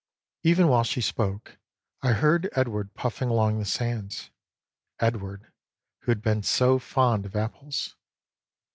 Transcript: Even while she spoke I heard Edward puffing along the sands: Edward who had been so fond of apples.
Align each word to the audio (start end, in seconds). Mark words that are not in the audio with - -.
Even 0.41 0.67
while 0.67 0.83
she 0.83 0.99
spoke 0.99 1.59
I 2.01 2.13
heard 2.13 2.49
Edward 2.53 2.95
puffing 2.95 3.29
along 3.29 3.59
the 3.59 3.65
sands: 3.65 4.31
Edward 4.99 5.51
who 5.99 6.09
had 6.09 6.23
been 6.23 6.41
so 6.41 6.79
fond 6.79 7.23
of 7.27 7.35
apples. 7.35 7.95